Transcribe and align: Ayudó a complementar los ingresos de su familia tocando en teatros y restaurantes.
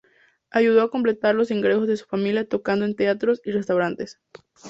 Ayudó 0.49 0.81
a 0.81 0.89
complementar 0.89 1.35
los 1.35 1.51
ingresos 1.51 1.87
de 1.87 1.95
su 1.95 2.05
familia 2.07 2.49
tocando 2.49 2.85
en 2.85 2.95
teatros 2.95 3.39
y 3.45 3.51
restaurantes. 3.51 4.19